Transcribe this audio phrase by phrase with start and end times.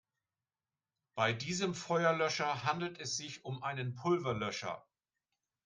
[1.13, 4.83] Bei diesem Feuerlöscher handelt es sich um einen Pulverlöscher.